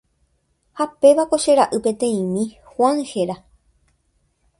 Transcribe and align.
Ha 0.77 0.85
pévako 1.01 1.35
che 1.43 1.51
ra'y 1.57 1.77
peteĩmi 1.83 2.43
Juan 2.71 2.97
héra. 3.11 3.35